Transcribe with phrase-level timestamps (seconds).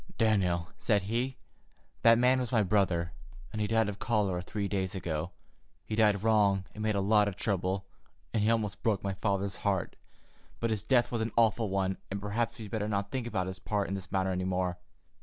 [0.17, 1.37] "Daniel," said he,
[2.01, 3.11] "that man was my brother,
[3.51, 5.29] and he died of cholera three days ago.
[5.85, 7.85] He did wrong and made a lot of trouble,
[8.33, 9.95] and he almost broke my father's heart,
[10.59, 13.59] but his death was an awful one, and perhaps we'd better not think about his
[13.59, 14.79] part in this matter any more.